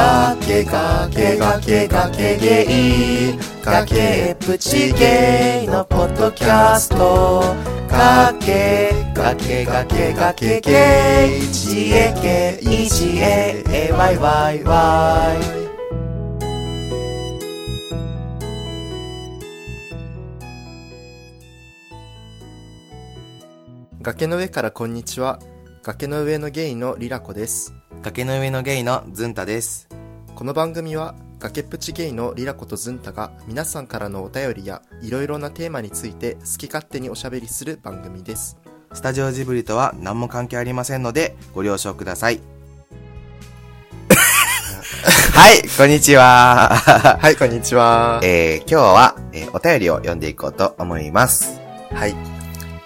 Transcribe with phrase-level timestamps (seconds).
[0.00, 2.64] 崖崖崖崖ゲ
[3.34, 7.44] イ崖っぷちゲイのポッドキャスト。
[7.86, 12.90] 崖崖崖崖ゲイ GAKEGAAYYY
[24.00, 25.38] 崖の上からこんにちは。
[25.82, 27.74] 崖の上のゲイのリラコです。
[27.98, 29.86] 崖の上のゲイのズンタです。
[30.34, 38.58] この番組は崖っぷちゲイのリラコとズンタが皆さんからのお便りやいろいろなテーマについて好き勝手におしゃべりする番組です
[38.94, 42.40] スタジオジブリとは何も関係ありませんので、ご了承ください。
[45.34, 46.70] はい、こんにちは。
[47.20, 51.60] はいこんにちはえー、今日は、えーお便りを読んでいこうと思います。
[51.92, 52.16] はいじ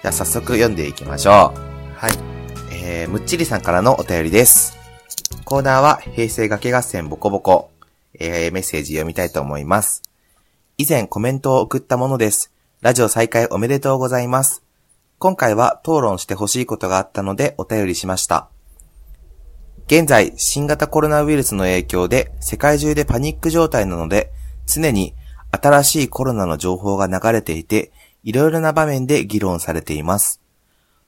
[0.03, 1.97] ゃあ早速読んでいきましょう。
[1.97, 2.13] はい
[2.71, 4.74] えー、むっちりさんからのお便りです。
[5.45, 7.69] コーナーは平成崖合戦ボコボコ。
[8.19, 10.01] えー、メッセージ読みたいと思います。
[10.79, 12.51] 以前コメントを送ったものです。
[12.81, 14.63] ラジオ再開おめでとうございます。
[15.19, 18.49] 今回は討論してほしいことがあったのでお便りしました。
[19.85, 24.31] 現在、新型コロナウイルスの影響で世界中でパニック状態なので、
[24.65, 25.13] 常に
[25.51, 27.91] 新しいコロナの情報が流れていて、
[28.23, 30.41] いろいろな場面で議論されています。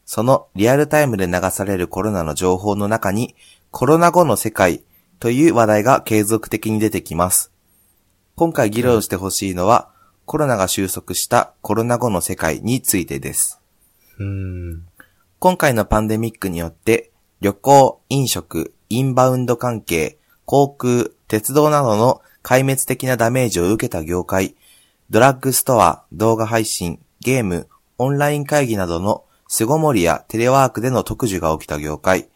[0.07, 3.35] そのリアルタイムで流されるコロナの情報の中に、
[3.71, 4.81] コロナ後の世界
[5.19, 7.51] という話題が継続的に出てきます。
[8.35, 9.89] 今回議論してほしいのは、
[10.25, 13.59] コロナが収束したコロナ後の世界についてです。
[14.17, 14.85] うん
[15.39, 17.11] 今回のパンデミックによって、
[17.41, 24.55] 旅行、飲食、インバウンド関係、航空、鉄道などの壊滅的なダメージを受けた業界、
[25.09, 32.29] ドラッグストア、動画配信、ゲーム、オンライン会議などの巣ごもりやテレワークでの特需が起きた業界、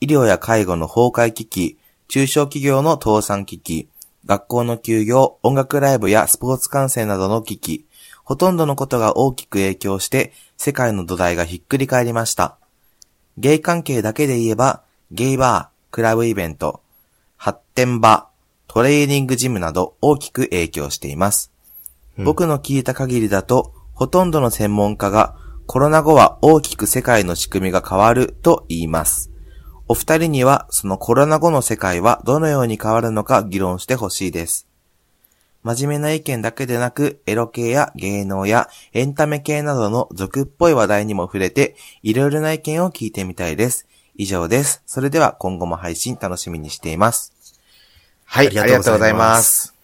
[0.00, 3.88] 医療や介護の崩壊危機、中小企業の倒産危機、
[4.26, 7.86] 学校の休業、音楽ライブやスポーツ観戦などの危機、
[8.24, 12.56] ほとんどのことが大きく影響して、世界の土台がひっくり返りました。
[13.36, 16.80] ゲイ関係だけで言えば、ゲイバー、クラブイベント、
[17.36, 18.28] 発展場、
[18.66, 21.52] トレーニングジムなど大きく影響しています。
[22.16, 29.30] 僕の聞いた限りだと、ほとんどの専門家がコロナ後は大きく世界の仕組みが変わると言います。
[29.88, 34.68] お二人にはそのコロナ後の世界はどのように変わるのか議論してほしいです。
[35.62, 43.86] 真面目な意見だけでなく、エロ系や芸能やエンタメ系などの俗っぽい話題にも触れて、いろいろな意見を聞いてみたいです。
[44.14, 44.82] 以上です。
[44.84, 47.32] それでは今後も配信楽しみにしています。
[48.26, 49.74] はい、ありがとうございまますす。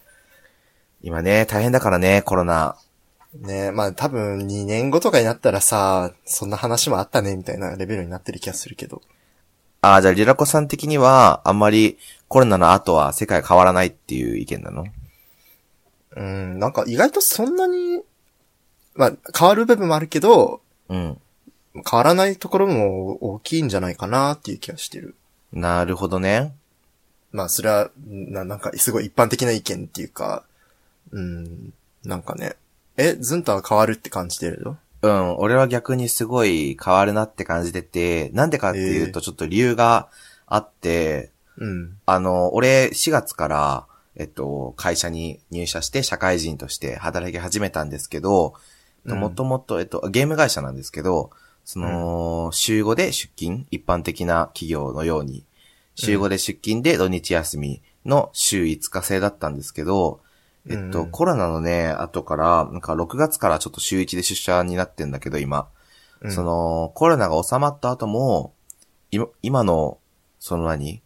[1.01, 2.77] 今ね、大変だからね、コロナ。
[3.33, 9.01] ねまあ多分2年後とかになったらさ、そんな話もあったねみたいなレベルになってる気がするけど。
[9.81, 11.97] ああ、じゃあリラコさん的には、あんまり
[12.27, 14.85] コロナの後は世界変わらないっていう意見なの？
[16.15, 18.01] うん、なんか意外とそんなに、
[18.93, 21.17] まあ変わる部分もあるけど、うん。
[21.89, 25.15] 変わらないところも大きいんじゃないかなっていう気がしてる。
[25.53, 26.53] なるほどね。
[27.31, 30.43] まあそれは、ななんかすごい一般的な意見っていうか、
[31.11, 32.57] うん、なんかね。
[33.01, 34.77] え、ズンタは変わるって感じてるの？
[35.01, 40.09] うん、俺は逆にすごい変わるなって感じてて、なんでかっていうとちょっと理由が
[40.45, 41.97] あって、うん。
[42.05, 43.85] あの、俺4月から、
[44.15, 48.53] えっと、会社に入社して社会人として働き始めたんですけど、
[49.05, 49.19] うん。
[49.19, 51.31] もともと、えっと、ゲーム会社なんですけど、
[51.65, 55.45] その、週5で出勤、一般的な企業のように、
[55.95, 60.21] 週5で出勤で土日休みの週5日制だったんですけど、
[60.69, 65.67] えっと、うんコロナのね、後から、なんか6月からちょっと週1で出社になってんだけど、今。
[66.21, 68.53] うんその、コロナが収まった後も、
[69.09, 69.97] 今今の、
[70.39, 71.01] その何？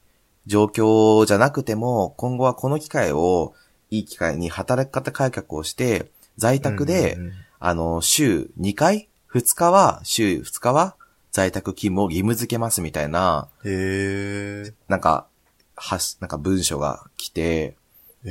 [0.45, 3.53] 状況じゃなくても、今後はこの機会を、
[3.89, 10.95] いい機会に働き方改革をして、在宅で、うんあの、週2回 ?2 日は、週2日は、
[11.31, 15.27] 在宅勤務を義務付けますみたいな、へなんか、
[15.75, 17.75] はし、なんか文書が来て、え。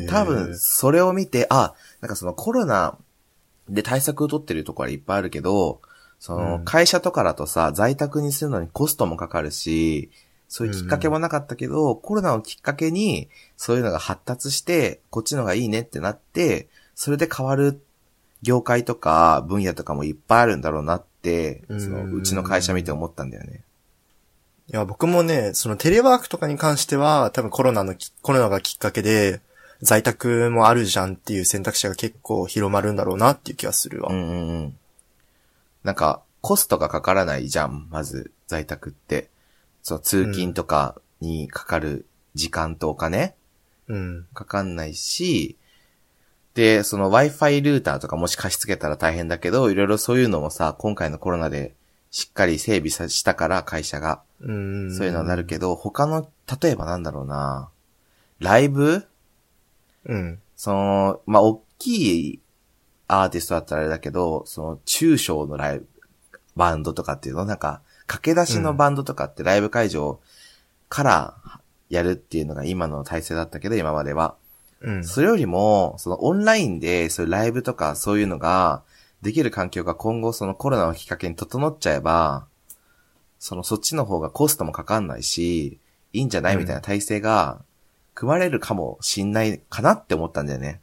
[0.08, 2.98] 多分、それを見て、あ、なんかそのコロナ
[3.68, 5.80] で対策を取ってるところはいっぱいあるけど、
[6.18, 6.64] そのうん。
[6.64, 10.10] 会社とかだとさ、在宅にするのにコストもかかるし、
[10.48, 17.80] そういうきっかけもなかったけど、コロナをきっかけに、そういうのが発達して、こっちのがいいねってなって、それで変わる
[18.42, 21.80] 業界とか分野とかもいっぱいあるんだろうなって、うん。
[21.80, 23.62] そのうちの会社見て思ったんだよね。
[24.68, 29.40] いや、僕もね、そのテレワークとかに関しては、多分コロナのき、コロナがきっかけで、
[29.84, 34.10] 在宅もあるじゃんっていう選択肢が結構広まるんだろうなっていう気がするわ。
[34.10, 34.78] うんうんうん。
[35.84, 39.28] なんか、コストがかからないじゃん、まず、在宅って。
[39.82, 43.34] そう、通勤とかにかかる時間とお金、
[43.86, 44.26] うん。
[44.32, 45.58] かかんないし、
[46.54, 51.74] で、その Wi-Fi ルーターとかもし貸し付けたら大変だけど、いろいろそういうのもさ、今回のコロナで
[52.10, 54.22] しっかり整備さしたから、会社が。
[54.40, 54.96] うん。
[54.96, 56.26] そういうのはなるけど、他の、
[56.62, 57.68] 例えばなんだろうな、
[58.38, 59.06] ライブ
[60.06, 60.40] うん。
[60.56, 62.40] その、まあ、大きい
[63.08, 65.88] アーティストだったらあれだけど、その、中小のライブ、
[66.56, 70.20] バンドとかっていうの、なんか、駆け出しのバンドとかってライブ会場
[70.88, 71.34] から
[71.88, 74.36] やるっていうのが今の体制だったけど、今までは。
[74.80, 75.04] うん。
[75.04, 78.82] それよりも、そのオンラインで、そういうライブとかそういうのが、
[79.22, 82.46] できる環境が今後そのコロナをきっかけに整っちゃえば、
[83.38, 85.78] そのそっちの方がコストもかかんないし、
[86.12, 87.62] いいんじゃないみたいな体制が、
[88.14, 90.80] 組まれるかもしんないかなって思ったんだよね。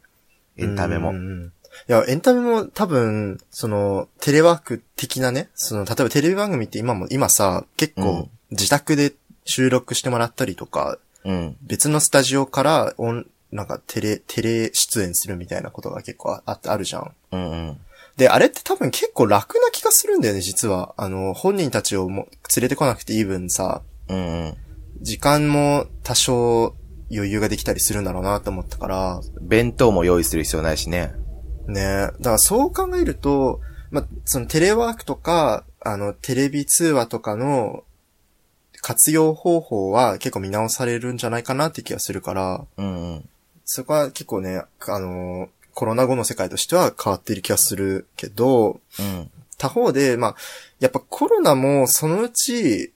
[0.56, 1.12] エンタメも。
[1.12, 9.14] いや、エンタメも多分、その、テレワーク的なね、その、例えばテレビ番組って今も、今さ、結構うん、自宅で
[9.44, 11.56] 収録してもらったりとか、うん。
[11.62, 17.14] 別のスタジオから、オン、なんか、テレ、テレ出演するみたいなことが結構あああるじゃん。
[17.32, 17.80] うんうん。
[18.16, 20.94] で、あれって多分結構楽な気がするんだよね、実は。
[20.96, 24.56] あの、本人たちをも連れてこなくていい分さ、うんうん。
[25.00, 26.74] 時間も多少
[27.12, 31.12] 余裕ができたりするんだろうなと思ったから、弁当も用意する必要ないしね。
[31.66, 33.60] ねだからそう考えると、
[33.90, 37.84] ま、そのテレワークとか、あの、テレビ通話とかの
[38.80, 43.28] 活用方法は結構見直されるんじゃないかなって気がするから、うんうん。
[43.64, 49.30] そこは結構ね、あの、コロナ後の世界としては変わっている気がするけど、うん。
[49.58, 50.36] 他方で、まあ、
[50.80, 52.91] やっぱコロナもそのうち、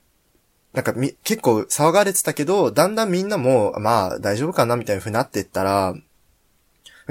[0.77, 5.95] なんかみ、結構騒がれてたけど、だんだんみんなも、まあ大丈夫かなみたいな風になっていったら、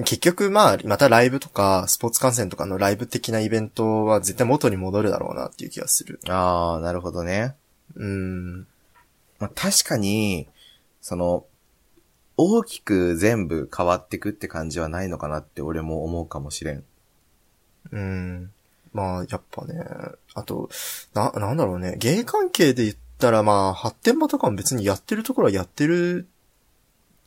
[0.05, 6.21] 結局まあ、またライブとか、スポーツ観戦とかのライブ的なイベントは絶対元に戻るだろうなっていう気がする。
[6.29, 7.57] ああ、なるほどね。
[7.97, 8.61] うん。
[9.41, 10.47] まあ、確かに、
[11.01, 11.45] その、
[12.37, 16.85] 大きく全部変わってくって感じはないのかなって俺も思うかもしれん。
[17.91, 18.53] うん。
[18.93, 19.83] まあ、やっぱね、
[20.35, 20.71] あと、
[21.15, 26.29] な、なんだろうね、芸関係で言ったらまあ、発展場とかも別にやってるところはやってる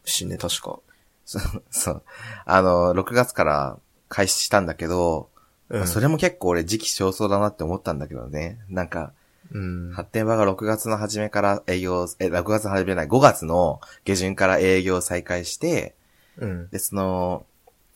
[0.06, 0.80] しね、確か。
[1.26, 2.04] そう、そう。
[2.46, 3.78] あの、6月から
[4.08, 5.30] 開始したんだけど、
[5.70, 5.88] うん。
[5.88, 8.60] それも結構俺時期尚早だなって思ったんだけどね。
[8.70, 9.14] なんか、
[9.52, 9.92] うん。
[9.94, 15.96] 発展場が6月の初めから営業、え、6月の初めない、5月の下旬から営業再開して、
[16.38, 16.70] うん。
[16.70, 17.46] で、その、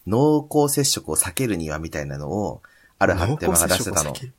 [0.06, 2.62] 濃厚接触を避けるにはみたいなのを、
[3.00, 4.16] ある発展場が出してたの濃厚接。
[4.16, 4.34] 触を避ける？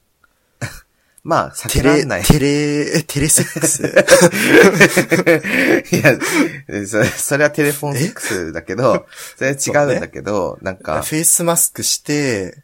[1.25, 2.23] まあ、避テレ、けられない。
[2.23, 3.83] テレ、テレセックス？
[5.97, 6.19] いや、
[6.87, 9.07] それ、それはテレフォンセックスだけど、
[9.39, 12.59] それは違うんだけど、なんか、フェイスマスクして、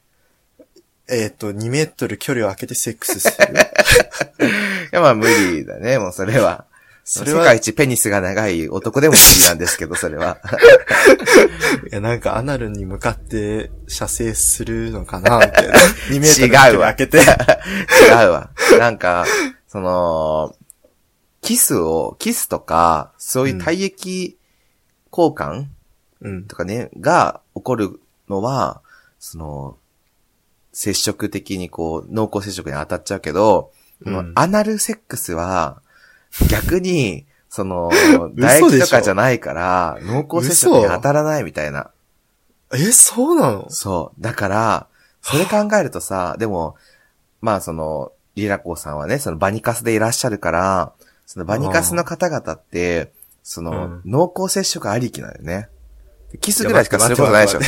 [1.08, 3.54] えっ、と、2メートル距離を空けてセックスする？
[4.92, 6.66] いやまあ無理だね、もうそれは。
[7.12, 10.38] それは世界一ペニスが長い男でも無理なんですけど、それは。
[11.90, 15.74] いや、なんかアナルに向かって射精するのかなみたいな。
[16.08, 17.18] 2メートルの距離違うわ空けて。
[18.06, 18.50] 違うわ。
[18.78, 19.26] なんか、
[19.66, 20.54] その、
[21.40, 24.38] キスを、キスとか、そういう体液
[25.10, 25.64] 交換
[26.20, 26.46] うん。
[26.46, 27.98] とかね、が起こる
[28.28, 28.82] のは、
[29.18, 29.76] その、
[30.72, 33.72] 接触的にこう、濃厚接触に当たっちゃうけど、
[34.06, 35.82] うんアナルセックスは、
[36.48, 37.90] 逆に、その、
[38.36, 41.90] 唾液とかじゃないから、濃厚接触に当たらないみたいな。
[42.72, 43.66] え、そうなの？
[43.70, 44.22] そう。
[44.22, 44.86] だから、
[45.22, 46.76] それ考えるとさ、でも、
[47.40, 50.92] まあその、リラコさんはね、そのバニカスでいらっしゃるから、
[51.26, 53.12] そのバニカスの方々って、
[53.42, 55.68] その、うん濃厚接触ありきなんだよね。
[56.40, 57.60] キスぐらいしかすることないでしょ。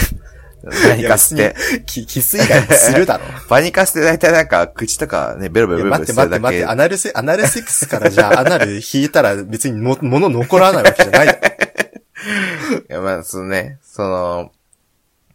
[0.63, 1.57] バニカスって。
[1.87, 3.25] キキス以外もするだろ。
[3.49, 6.37] バニカスって大体なんか、口とかね、ベロベロベロベ待ロするだけ。
[6.37, 11.41] って待って待って、アナルセ、アナルセックスからじゃあ、 アナル引いたら別にも、物残らないわけじゃないだろ。
[12.89, 14.53] いや、まあ、そのね、その、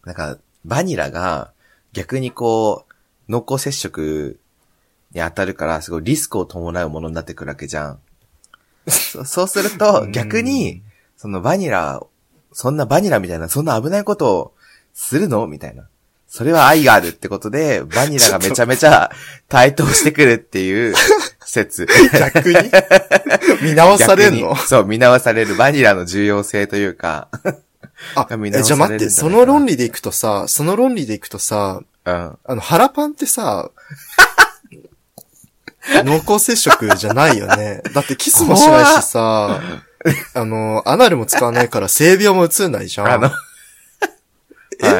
[0.04, 1.52] なんか、バニラが
[1.92, 2.94] 逆にこう、
[3.30, 4.38] 濃厚接触
[5.12, 7.98] に当たるから、すごいリスクを伴うものになってくるわけじゃん。
[8.88, 10.82] そそうすると、逆に、
[11.16, 12.02] そのバニラ、
[12.52, 14.52] そんなバニラみたいな、そんな危ないことを
[14.98, 15.46] するの？
[15.46, 15.84] みたいな。
[16.26, 19.10] それは愛があるってことで、バニラがめちゃめちゃ
[19.48, 20.94] 対等してくるっていう
[21.44, 21.86] 説。
[22.18, 22.58] 逆に？
[23.62, 24.56] 見直されんの？
[24.56, 27.28] そう、見直されるバニラの重要性というか、
[28.16, 32.38] あ、見え直されるんじゃあ待って、その論理でいくとさ、その論理でいくとさ、うん。
[32.44, 33.70] あの、腹パンってさ、
[36.04, 37.82] 濃厚接触じゃないよね。
[37.94, 39.60] だってキスもしないしさ、
[40.34, 43.08] あの、アナルも使わないから性病も移んないじゃん。
[43.08, 43.30] あの、え、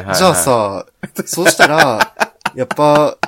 [0.09, 0.87] はいじゃあさ、
[1.27, 2.15] そうしたら、
[2.55, 3.19] やっぱ、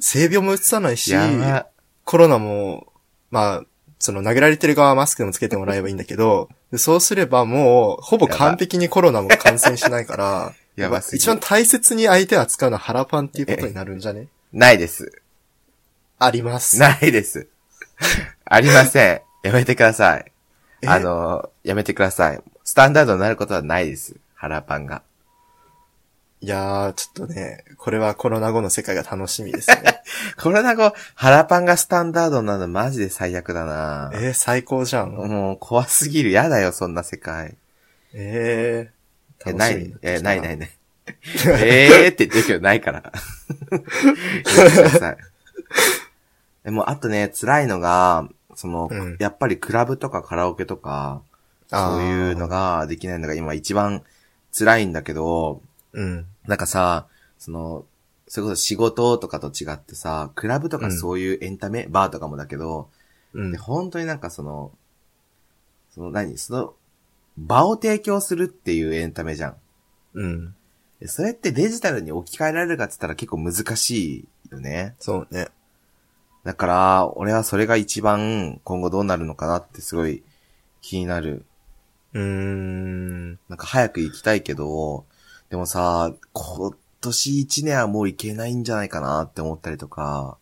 [0.00, 1.66] 性病も移さないし、やば。
[2.04, 2.92] コロナも、
[3.30, 3.62] まあ、
[3.98, 14.28] その投げられてる側はマスクでもつけてもらえばいいんだけど、でそうすればもう、ほぼ完璧にコロナも感染しないから、 やばすぎる一番大切に相手を扱うのは腹パンっていうことになるんじゃね？
[14.52, 15.22] ないです。
[16.18, 16.78] あります。
[16.78, 17.48] ないです。
[18.44, 19.20] ありません。
[19.42, 20.32] やめてください。
[20.82, 20.88] え？
[20.88, 22.40] あの、やめてください。
[22.64, 24.16] スタンダードになることはないです。
[24.34, 25.02] 腹パンが。
[26.42, 30.02] いやー、ちょっとね、これはコロナ後の世界が楽しみですね。
[30.36, 35.12] コロナ後、腹パンがスタンダードなのマジで最悪だなえー、最高じゃん。
[35.12, 36.30] もう怖すぎる。
[36.30, 37.56] やだよ、そんな世界。
[38.12, 40.56] えー、え、な楽しみい、え、ないないい。
[40.58, 40.70] ない。
[41.46, 42.98] えーって言ってるけど、ないから。
[43.00, 43.10] や
[43.70, 45.16] めてください。
[46.64, 51.22] でも、あとね、辛いのが、その、うんやっぱりクラブとかカラオケとか、
[51.68, 54.02] そういうのができないのが今一番
[54.56, 55.62] 辛いんだけど、
[55.96, 56.26] うん。
[56.46, 57.84] なんかさ、その、
[58.28, 62.88] それこそ仕事とかと違ってさ、クラブとかうんそういうエンタメ、バーとかもだけど、
[63.32, 63.58] うんで、。
[63.58, 64.70] 本当になんかその、
[65.90, 66.38] その何？
[66.38, 66.74] その、
[67.38, 69.56] 場を提供するっていうエンタメじゃん。
[70.14, 70.54] うん。
[71.00, 74.94] でそれってデジタルに置き換えられるかって言ったら結構難しいよね。
[74.98, 75.48] そうね。
[76.44, 80.22] だから、俺はそれが一番今後どうなるのかなってすごい
[80.80, 81.44] 気になる。
[82.14, 83.30] うーん。
[83.48, 85.04] なんか早く行きたいけど、
[85.50, 90.38] でもさ、今年一年はもう行けないんじゃないかなって思ったりとか、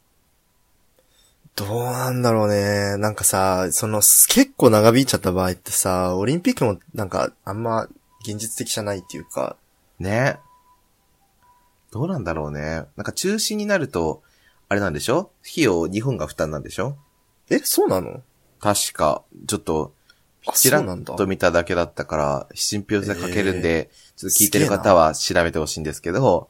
[1.56, 2.96] どうなんだろうね。
[2.96, 7.84] なんかさ、その、結構長引いちゃった場合ってさ、オリンピックもなんか、あんま
[8.22, 9.56] 現実的じゃないっていうか、
[10.00, 10.38] ね。
[11.92, 12.86] どうなんだろうね。
[12.96, 14.22] なんか中止になると、
[14.68, 15.30] あれなんでしょ？
[15.48, 16.96] 費用日本が負担なんでしょ？
[17.50, 18.22] え、そうなの？
[18.58, 19.93] 確か、ちょっと、あ
[20.52, 26.48] ちらっと見ただけだったから、信憑性かけるんで、ちょっと聞いてる方は調べてほしいんですけど、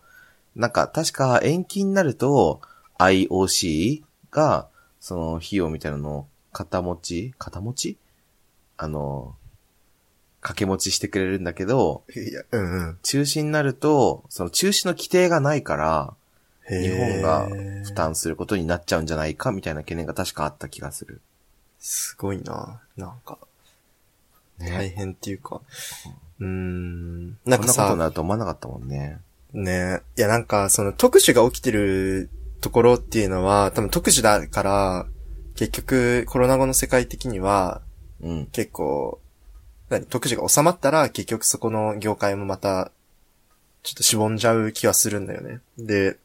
[0.56, 2.60] なんか確か延期になると、
[2.98, 4.68] IOC が、
[5.00, 7.98] その費用みたいなのを肩持ち肩持ち？
[8.76, 9.34] あの、
[10.40, 12.98] 掛け持ちしてくれるんだけど、いや、うんうん。
[13.02, 16.14] 中止になると、その中止の規定がないから、
[16.68, 17.48] 日本が
[17.84, 21.20] 負担することになっちゃうんじゃないかみたいな懸念が確かあった気がする。
[21.78, 22.80] すごいな。
[22.96, 23.38] なんか、
[24.58, 25.61] ね大変っていうか。
[26.40, 27.26] うーん。
[27.26, 29.18] なんかこんなことにさ、なると思わなかったもんね。
[29.52, 32.28] ねいやなんか、その特殊が起きてる
[32.61, 35.06] ところっていうのは、多分特殊だから、
[35.54, 37.80] 結局、コロナ後の世界的には、
[38.20, 38.46] うん。
[38.46, 39.20] 結構、
[39.88, 42.90] 何、特殊が収まったら、結局そこの業界もまた、
[43.82, 45.61] ちょっとしぼんじゃう気はするんだよね。
[45.78, 46.16] で、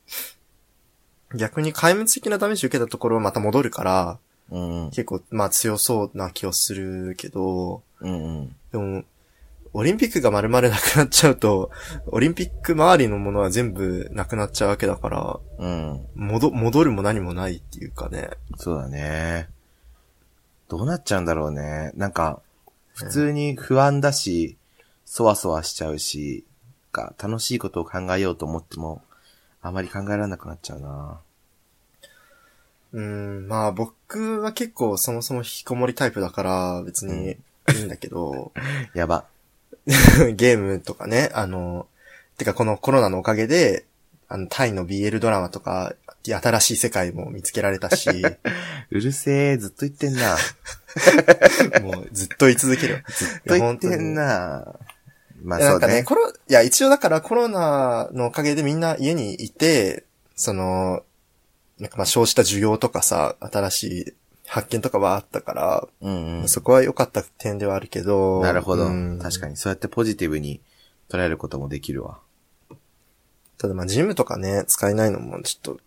[1.35, 4.17] 逆に壊滅的なダメージ受けたところはまた戻るから、
[4.49, 4.89] うんうん。
[4.89, 8.55] 結構、まあ強そうな気はするけど、うんうん。
[8.71, 9.03] でも、
[9.73, 11.71] オリンピックが丸々なくなっちゃうと、
[12.07, 16.07] オリンピック周りのものは全部なくなっちゃうわけだから、うん。
[16.15, 18.29] 戻、戻るも何もないっていうかね。
[18.57, 19.49] そうだね。
[20.67, 21.91] どうなっちゃうんだろうね。
[21.95, 22.41] なんか、
[22.93, 24.57] 普通に不安だし、
[25.05, 26.45] そわそわしちゃうし、
[26.91, 29.01] か楽しいことを考えようと思っても、
[29.61, 31.19] あまり考えられなくなっちゃうな。
[32.91, 37.37] うん、まあ僕は結構そもそも引きこもりタイプだから別に
[37.71, 38.51] いいんだけど、
[38.93, 39.25] やば。
[40.35, 41.87] ゲームとかね、あの、
[42.37, 43.85] てかこのコロナのおかげで、
[44.27, 48.09] あの、タイの BL ドラマとか、新しい世界も見つけられたし、
[48.91, 50.37] うるせえ、ずっと言ってんな。
[51.81, 53.03] もうずっと言い続ける。
[53.07, 54.75] ずっと言ってんな。
[55.41, 56.03] まあそうね。
[56.03, 61.03] コロ、いや、一応だからコロナのおかげでみんな家にいて、その、
[61.79, 64.13] なんかまあ、生じた需要とかさ、新しい
[64.49, 66.49] 発見とかはあったから、うんうん。
[66.49, 68.41] そこは良かった点ではあるけど。
[68.41, 68.87] なるほど。
[68.87, 69.55] うん確かに。
[69.55, 70.59] そうやってポジティブに
[71.07, 72.19] 捉えることもできるわ。
[73.59, 75.79] ただまあ、ジムとかね、使えないのもちょっと、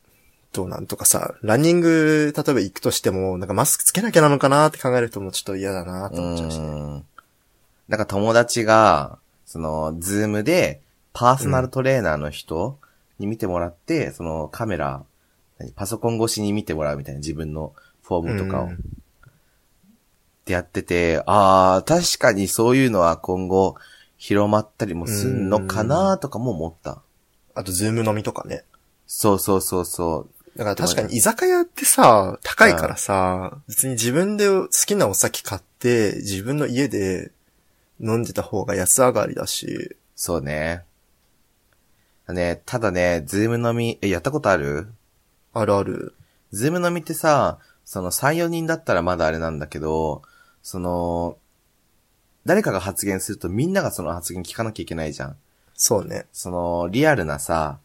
[0.53, 6.67] どうなんとかさ、ランニング、例えば行くとしても、なんかマスクつけなきゃなのかなって考えるともうちょっと嫌だなって思っちゃうしね。
[6.69, 7.05] ん。
[7.89, 10.83] なんか友達が、その、ズームで、
[11.15, 12.79] パーソナルトレーナーの人
[13.19, 15.03] に見てもらって、そのカメラ、
[15.59, 17.73] 何パソコン越しに見てもらうみたいな自分の
[18.21, 18.65] フォームとかを。
[18.67, 18.79] うん
[20.43, 23.77] ってやってて、ああ、確かにそういうのは今後
[24.17, 27.01] 広まったりもすんのかなとかも思った。
[27.55, 28.65] あと、ズーム飲みとかね。
[29.07, 30.27] そうそうそうそ
[30.57, 30.59] う。
[30.59, 37.31] だから確かに居酒屋ってさ、高いからさ、別に自分で好きなお酒買って、自分の家で
[38.01, 40.83] 飲んでた方が安上がりだし、そうね。
[42.29, 44.93] ね、ただね、ズーム飲み、え、やったことある？
[45.53, 46.15] あるある。
[46.51, 47.59] ズーム飲みってさ、
[47.93, 50.23] その3、4人だったらまだあれなんだけど、
[50.63, 51.37] その、
[52.47, 55.37] 誰かが発言するとみんながその発言聞かなきゃいけないじゃん。
[55.75, 56.25] そうね。
[56.33, 57.81] その、リアルなさ、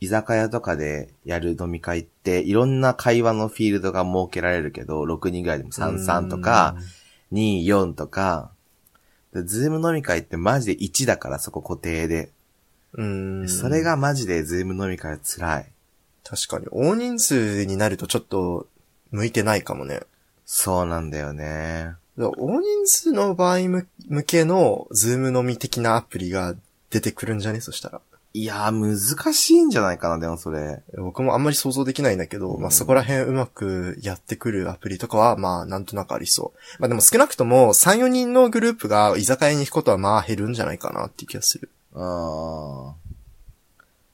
[0.00, 6.74] 居酒屋とかでやる飲み会って、いろんな会話のフィールドが設けられるけど、6人ぐらいでも33とか、
[7.30, 8.50] 24とか、
[9.32, 12.32] でズーム飲み会ってマジで1だから、そこ固定で。
[12.94, 13.40] うん。
[13.42, 13.48] うん。
[13.48, 15.66] それがマジでズーム飲み会は辛い。
[16.24, 18.66] 確かに、大人数になるとちょっと、
[19.10, 20.00] 向いてないかもね。
[20.46, 21.94] そうなんだよね。
[22.16, 26.54] 大人数の場合向け向けの、ズーム飲み的なアプリが
[26.90, 27.60] 出てくるんじゃね？
[27.60, 28.00] そしたら。
[28.34, 30.82] いやー、難しいんじゃないかな、でもそれ。
[30.96, 36.58] 僕もあんまり想像できないんだけど、うんまあそこら辺うまくやってくるアプリとかは、まあなんとなくありそう。
[36.80, 41.70] まあでも少なくとも3、4人のグループが居酒屋に行くことはまあ減るんじゃないかなっていう気がする。
[41.94, 42.94] うーん。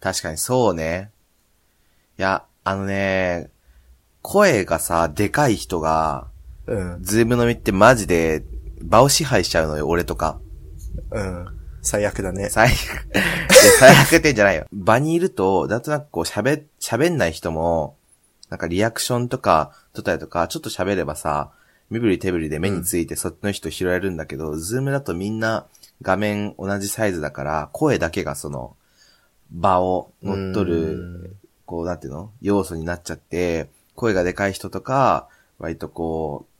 [0.01, 1.11] 確かにそうね。
[2.19, 3.51] いや、あのね、
[4.25, 6.29] 声がさ、でかい人が、
[6.67, 7.03] うん。
[7.03, 8.43] ズーム飲みってマジで
[8.81, 10.41] 場を支配しちゃうのよ、俺とか。
[11.11, 11.47] うん。
[11.83, 12.49] 最悪だね。
[12.49, 12.73] 最悪。
[13.13, 13.21] で
[13.79, 14.67] 最悪ってんじゃないよ。
[14.73, 17.97] 場にいると、なんとなくこう喋、喋んない人も、
[18.49, 21.51] なんかリアクションとか、取ったりとか、ちょっと喋ればさ、
[21.91, 25.67] 身振り手振りで目についてそっちの人拾えるんだけど、ズームだとみんな
[26.01, 28.75] 画面同じサイズだから、声だけがその、
[29.51, 32.31] 場を乗っ取うる、んこう、なんていうの？
[32.41, 36.55] 要素になっちゃって、声がでかい人とか、割とこう、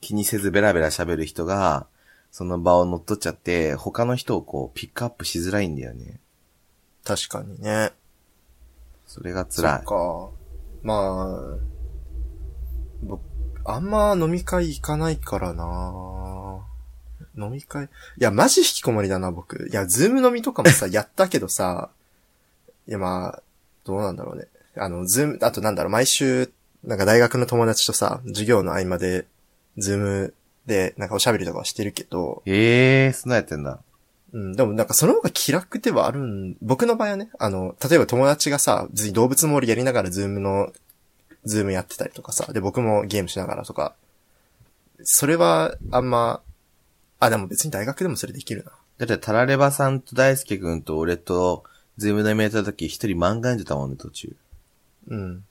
[0.00, 1.86] 気にせずベラベラ喋る人が、
[2.30, 6.20] その場を乗っ取っちゃって、他の人をこう、ピックアップしづらいんだよね。
[7.04, 7.92] 確かにね。
[9.06, 9.76] それが辛い。
[9.78, 10.30] そっか。
[10.82, 11.58] まあ、
[13.02, 13.22] 僕、
[13.64, 16.64] あんま飲み会行かないからな
[17.36, 19.68] 飲み会、いや、マジ引きこもりだな、僕。
[19.70, 21.90] いや、ズーム飲みとかもさ、 やったけどさ、
[22.86, 23.42] いや、まあ、
[23.84, 24.48] どうなんだろうね。
[24.76, 26.52] あの、ズーム、あとなんだろう、毎週、
[26.84, 29.26] なんか大学の友達とさ、授業の合間で、
[29.76, 30.34] ズーム
[30.66, 33.80] で、なんかおしゃべりとかはしてるけど、ええー、そんなやってんだ。
[34.32, 40.72] うん、でもなんかその方が気楽ではあるん、僕の場合はね、あの、例えば友達がさ、別にどうぶつの森やりながらズームの、
[41.44, 43.94] ズームやってたりとかさ、で、僕もゲームしながらとか、
[45.02, 46.42] それはあんま、
[47.20, 48.72] あ、でも別に大学でもそれできるな。
[48.98, 51.64] だって、タラレバさんと大輔くんと俺と、
[51.96, 54.36] ズームで見えた時一人漫画読んでたもんね、途中。
[55.08, 55.44] うん。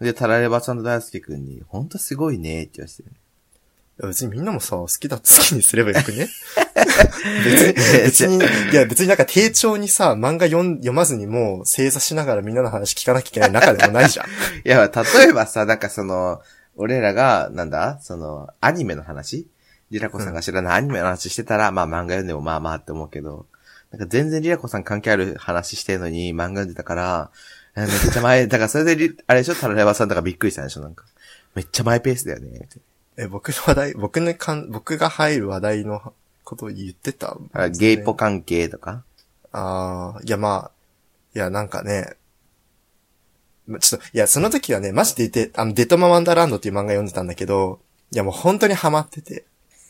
[0.00, 3.10] で、タラレバさんと大輔くんに、ほんとすごいねって言わせてる。
[3.10, 6.26] いや別にみんなもさ、好きだ、好きにすればよくね？
[7.44, 8.36] 別に、別に、
[8.72, 14.26] いや別になんか丁重にさ、漫画読ん読まずにもう正座しながらみんなの話聞かなきゃいけない中でもないじゃん。
[14.64, 16.40] いや、例えばさ、なんかその、
[16.76, 19.46] 俺らが、なんだその、アニメの話？
[19.90, 23.46] リラコさんが知らないアニメの話してたら、まあ漫画読んでもまあまあって思うけど、
[23.90, 29.54] なんか全然リラコさん関係ある話してるのに漫画読んでたから、えめっちゃ前、だからそれでリ、あれでしょ？
[29.54, 30.80] タラレバさんとかびっくりしたんでしょ？
[30.80, 31.04] なんか。
[31.54, 32.68] めっちゃマイペースだよね。
[33.16, 36.12] え、僕の話題、僕のかん、僕が入る話題の
[36.44, 37.36] ことを言ってた？
[37.52, 39.04] あゲイポ関係とか？
[39.52, 40.70] ああ、いやまあ、
[41.34, 42.14] いやなんかね、
[43.66, 47.80] まちょっと、いや、その時はね、マジで言って、あの、デトマワンダーランドっていう漫画読んでたんだけど、
[48.12, 49.44] いやもう本当にハマってて。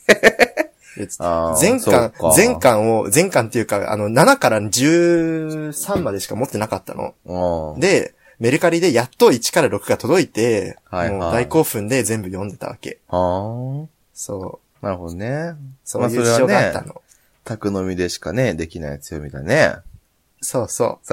[0.96, 7.14] 全巻全巻を、全巻っていうか、あの、7から13までしか持ってなかったの。
[7.74, 7.80] うん。
[7.80, 12.98] で、メルカリでやっと1から6が届いて、はいはいもう大興奮で全部読んでたわけ。
[13.08, 14.84] そう。
[14.84, 15.54] なるほどね。
[15.84, 17.02] そういう事情があったの。
[17.44, 19.74] 宅飲みでしかね、できない強みだね。
[20.40, 21.06] そうそう。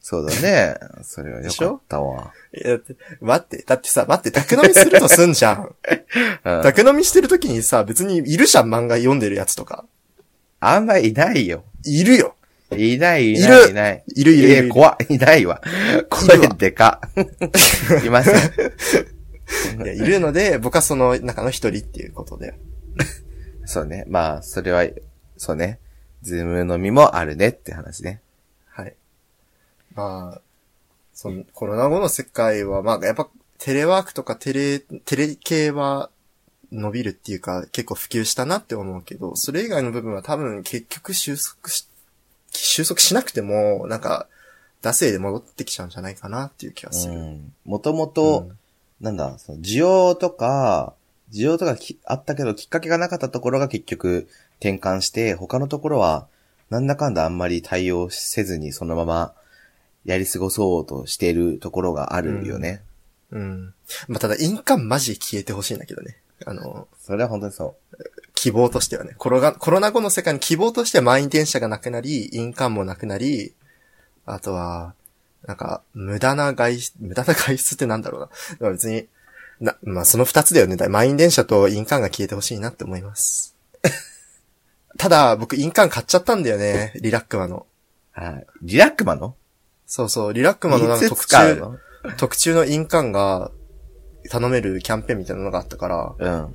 [0.00, 0.76] そうだね。
[1.02, 2.32] それはよでしょかったわ。
[2.54, 5.74] いやだって、待って、だってさ、待って、宅飲みするとすんじゃん。
[6.44, 9.84] うん宅飲みしてる時にさ、別にいるじゃん、漫画読んでるやつとか。
[10.60, 11.64] あんまいないよ。
[11.84, 12.34] いるよ。
[12.76, 14.04] いない、いいない、るいない。
[14.14, 15.14] いるいるいるいや怖い。
[15.14, 15.62] いないわ。
[16.10, 17.00] 声でか。
[18.04, 18.34] いません。
[19.82, 22.54] いや、いるので、僕はその中の一人っていうことで。
[23.64, 24.04] そうね。
[24.08, 24.86] まあ、それは、
[25.36, 25.78] そうね。
[26.22, 28.20] ズーム飲みもあるねって話ね。
[29.98, 30.32] はい。
[30.32, 30.40] まあ、
[31.12, 36.10] その、コロナ後の世界は、まあ、やっぱ、テレワークとかテレ、テレ系は
[36.70, 41.88] 伸びるっていうか、結構普及したなって思うけど、それ以外の部分は多分結局収束し、
[42.52, 44.28] 収束しなくても、なんか、
[44.80, 47.14] 惰性で戻ってきちゃうんじゃないかなっていう気がする。
[47.14, 47.52] うん。
[47.64, 48.58] もともと、うん
[49.00, 50.94] なんだ、その需要とか、
[51.32, 54.28] 需要とかきあったけどきっかけがなかったところが結局
[54.60, 56.26] 転換して、他のところは
[56.70, 59.34] なんだかんだあんまり対応せずにそのまま
[60.04, 62.82] やり過ごそうとしているところがあるよね。
[63.30, 63.74] うん。
[64.08, 66.16] まあ、ただ、印鑑マジで消えてほしいんだけどね。
[66.46, 67.76] あの、それは本当にそ
[68.34, 69.14] 希望としてはね。
[69.18, 73.52] コロナ、コロナ後の世界に希望としては満員電車がなくなり、印鑑もなくなり、
[74.24, 74.94] あとは、
[75.46, 78.28] なんか、無駄な外出、無駄な外出ってなんだろうな。
[78.60, 79.08] まあ別に、
[79.60, 80.76] な、まあその二つだよね。
[80.76, 83.56] だ満員電車と印鑑が消えてほしいなって思います。
[84.98, 86.92] ただ、僕印鑑買っちゃったんだよね。
[86.96, 87.66] リラックマの。
[88.16, 88.20] う。
[88.20, 88.46] はい。
[88.62, 89.34] リラックマの？
[89.88, 91.36] そうそう、リラックマのなんか特注、
[92.18, 93.50] 特注の印鑑が
[94.30, 96.54] 頼めるキャンペーンみたいなのがあったから、うん。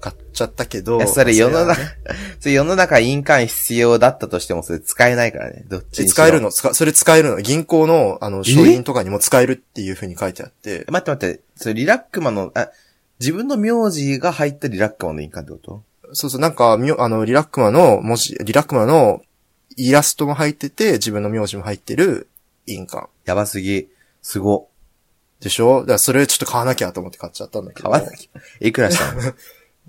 [0.00, 0.96] 買っちゃったけど。
[0.96, 1.94] いや、それ世の中まあ
[2.40, 5.64] それ世の中印鑑必要だったとしてもそれ使えないからね。
[5.68, 6.50] どっちに使えるの。
[6.50, 7.40] 使、それ使えるの。
[7.40, 12.70] 銀行の、あの、書印とかにも使えるっていう風に書いてあって、待って待って、それリラックマの、あ、
[13.20, 16.14] 自分の名字が入ったリラックマの印鑑ってこと？
[16.14, 19.22] そうそう、なんか、みょあの、リラックマの文字、リラックマの
[19.76, 22.28] イラストも入ってて、自分の名字も入ってる
[22.66, 23.08] 印鑑。
[23.24, 23.88] やばすぎ。
[24.22, 24.68] すご。
[25.40, 25.80] でしょ？
[25.80, 27.90] だからそれちょっと買わなきゃと思って買っちゃったんだけど。
[27.90, 28.40] 買わなきゃ。
[28.60, 29.20] いくらしたの？
[29.20, 29.34] う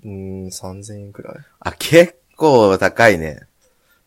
[0.04, 1.36] ーん、3000円くらい。
[1.60, 3.42] あ、結構高いね。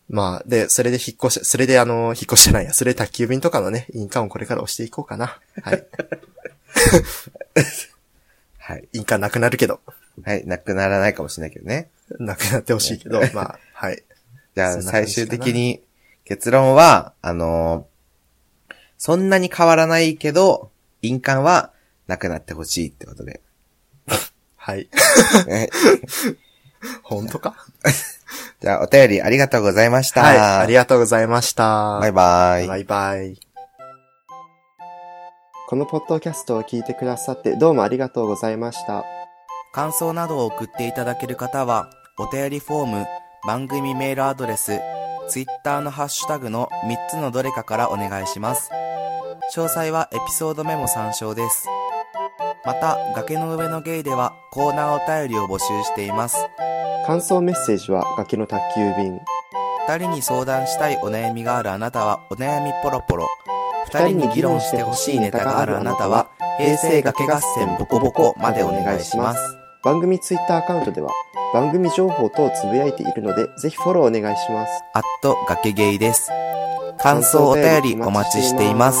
[0.08, 5.38] まあ、で、それで引っ越し、それであの、引っ越しじゃないや、それで宅急便とかのね、印鑑をこれから押していこうかな。
[5.62, 5.86] はい。
[8.58, 8.88] はい。
[8.92, 9.80] 印鑑なくなるけど、
[10.24, 10.46] はい。
[10.46, 11.90] なくならないかもしれないけどね。
[12.18, 14.02] なくなってほしいけど、まあ、はい。
[14.54, 15.82] じゃあ、最終的に
[16.24, 17.89] 結論は、あのー
[19.00, 21.70] そんなに変わらないけど、印鑑は
[22.06, 23.40] なくなってほしいってことで。
[24.56, 24.88] はい。
[25.48, 25.70] はい
[27.02, 27.54] 本当か？
[28.60, 30.20] じゃあ、お便りありがとうございました。
[30.20, 30.38] はい。
[30.38, 31.98] ありがとうございました。
[31.98, 32.66] バイバイ。
[32.68, 33.40] バイバイ。
[35.66, 39.06] このポッドキャストを聞いてくださってどうもありがとうございました。
[39.72, 43.06] 感想などを送っていただける方は、お便りフォーム、
[43.46, 44.78] 番組メールアドレス、
[45.30, 48.68] ツイッターのハッシュタグの3つのどれかからお願いします。
[49.54, 51.68] 詳細はエピソードメモ参照です。
[52.64, 56.48] また、崖の上のゲイではコーナーお便りを募集しています。
[57.06, 59.20] 感想メッセージは崖の宅急便。
[59.86, 63.28] 二人に相談したいお悩みがあるあなたはお悩みポロポロ。
[63.84, 69.40] 二人に議論してほしいネタがあるあなたは、平成崖合戦ボコボコまでお願いします。
[69.84, 71.10] 番組ツイッターアカウントでは
[71.52, 74.70] 番組情報等をつぶやいているのでぜひフォローお願いします。
[74.94, 76.30] あっと崖ゲイです。
[76.98, 78.98] 感想お便りお待ちしています。